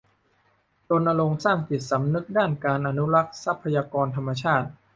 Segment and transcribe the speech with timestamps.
[0.89, 4.67] รณรงค์สร้างจิตสำนึกด้านการอนุรักษ์ทรัพยากรธรรมชาติ